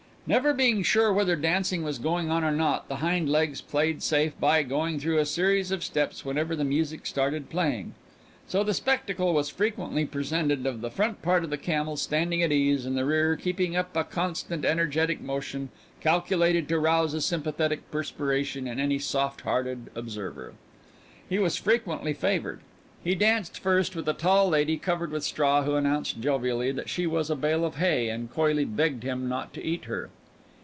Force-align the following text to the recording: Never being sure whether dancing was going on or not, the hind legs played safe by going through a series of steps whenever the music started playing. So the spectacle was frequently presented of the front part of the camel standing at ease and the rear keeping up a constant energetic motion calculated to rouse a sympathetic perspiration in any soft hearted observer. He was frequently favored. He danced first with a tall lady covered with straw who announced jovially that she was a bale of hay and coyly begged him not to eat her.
Never 0.27 0.53
being 0.53 0.81
sure 0.83 1.11
whether 1.11 1.35
dancing 1.35 1.83
was 1.83 1.99
going 1.99 2.29
on 2.29 2.43
or 2.45 2.51
not, 2.53 2.87
the 2.87 2.97
hind 2.97 3.27
legs 3.29 3.59
played 3.59 4.01
safe 4.03 4.39
by 4.39 4.61
going 4.63 4.97
through 4.99 5.17
a 5.17 5.25
series 5.25 5.71
of 5.71 5.83
steps 5.83 6.23
whenever 6.23 6.55
the 6.55 6.63
music 6.63 7.05
started 7.07 7.49
playing. 7.49 7.95
So 8.47 8.63
the 8.63 8.75
spectacle 8.75 9.33
was 9.33 9.49
frequently 9.49 10.05
presented 10.05 10.65
of 10.67 10.79
the 10.79 10.91
front 10.91 11.21
part 11.23 11.43
of 11.43 11.49
the 11.49 11.57
camel 11.57 11.97
standing 11.97 12.41
at 12.43 12.51
ease 12.51 12.85
and 12.85 12.95
the 12.95 13.03
rear 13.03 13.35
keeping 13.35 13.75
up 13.75 13.97
a 13.97 14.03
constant 14.05 14.63
energetic 14.63 15.19
motion 15.21 15.67
calculated 16.01 16.69
to 16.69 16.79
rouse 16.79 17.13
a 17.15 17.19
sympathetic 17.19 17.89
perspiration 17.89 18.67
in 18.67 18.79
any 18.79 18.99
soft 18.99 19.41
hearted 19.41 19.89
observer. 19.95 20.53
He 21.27 21.39
was 21.39 21.57
frequently 21.57 22.13
favored. 22.13 22.61
He 23.03 23.15
danced 23.15 23.59
first 23.59 23.95
with 23.97 24.07
a 24.07 24.13
tall 24.13 24.47
lady 24.47 24.77
covered 24.77 25.11
with 25.11 25.23
straw 25.25 25.63
who 25.63 25.73
announced 25.75 26.21
jovially 26.21 26.71
that 26.71 26.87
she 26.89 27.05
was 27.05 27.29
a 27.29 27.35
bale 27.35 27.65
of 27.65 27.75
hay 27.77 28.07
and 28.07 28.31
coyly 28.31 28.63
begged 28.65 29.03
him 29.03 29.27
not 29.27 29.53
to 29.55 29.65
eat 29.65 29.85
her. 29.85 30.09